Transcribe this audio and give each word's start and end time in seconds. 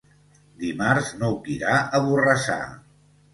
Dimarts 0.61 1.11
n'Hug 1.19 1.51
irà 1.57 1.75
a 1.99 2.01
Borrassà. 2.07 2.57